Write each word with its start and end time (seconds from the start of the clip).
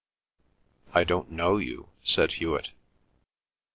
"I 0.95 1.03
don't 1.03 1.29
know 1.31 1.57
you," 1.57 1.89
said 2.03 2.31
Hewet. 2.31 2.71